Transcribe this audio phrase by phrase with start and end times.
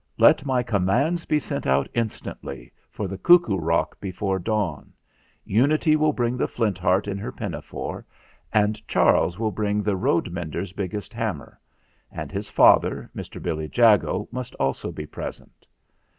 [0.17, 4.93] Let my commands be sent out instantly for the 'Cuckoo Rock' be fore dawn.
[5.45, 8.07] Unity will bring the Flint Heart in her pinafore,
[8.51, 11.59] and Charles will bring the road mender's biggest hammer;
[12.11, 13.39] and his father, Mr.
[13.39, 15.67] Billy Jago, must also be present."